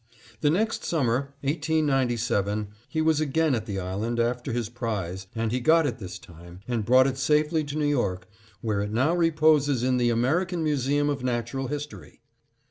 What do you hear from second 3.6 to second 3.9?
the